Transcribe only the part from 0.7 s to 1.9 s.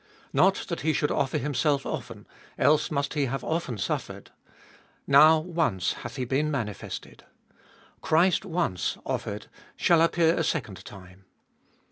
He should offer Himself